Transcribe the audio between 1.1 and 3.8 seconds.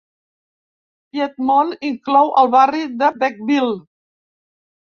Piedmont inclou el barri de Beckville.